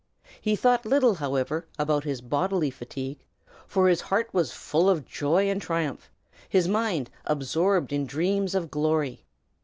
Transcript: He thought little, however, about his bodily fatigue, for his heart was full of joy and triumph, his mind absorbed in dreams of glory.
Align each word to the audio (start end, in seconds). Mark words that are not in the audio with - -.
He 0.41 0.55
thought 0.55 0.83
little, 0.83 1.13
however, 1.13 1.67
about 1.77 2.05
his 2.05 2.21
bodily 2.21 2.71
fatigue, 2.71 3.19
for 3.67 3.87
his 3.87 4.01
heart 4.01 4.33
was 4.33 4.51
full 4.51 4.89
of 4.89 5.05
joy 5.05 5.47
and 5.47 5.61
triumph, 5.61 6.09
his 6.49 6.67
mind 6.67 7.11
absorbed 7.23 7.93
in 7.93 8.07
dreams 8.07 8.55
of 8.55 8.71
glory. 8.71 9.25